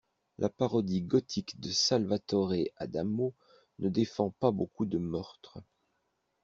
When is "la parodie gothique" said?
0.39-1.59